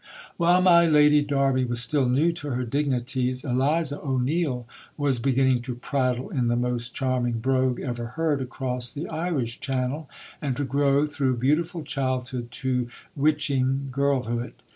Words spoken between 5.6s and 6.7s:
to prattle in the